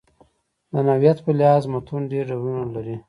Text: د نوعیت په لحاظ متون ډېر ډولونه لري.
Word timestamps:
د 0.71 0.73
نوعیت 0.87 1.17
په 1.25 1.31
لحاظ 1.39 1.63
متون 1.71 2.01
ډېر 2.11 2.25
ډولونه 2.31 2.65
لري. 2.75 2.95